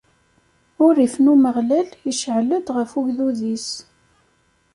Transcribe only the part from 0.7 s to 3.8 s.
Urrif n Umeɣlal iceɛl-d ɣef ugdud-is.